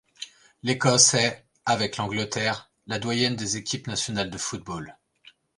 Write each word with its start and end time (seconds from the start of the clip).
L'Écosse 0.63 1.13
est, 1.13 1.45
avec 1.63 1.97
l'Angleterre, 1.97 2.71
la 2.87 2.97
doyenne 2.97 3.35
des 3.35 3.57
équipes 3.57 3.85
nationales 3.85 4.31
de 4.31 4.37
football. 4.39 4.97